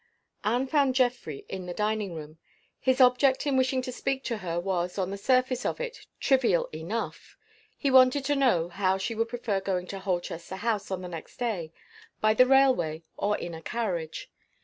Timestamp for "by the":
12.19-12.47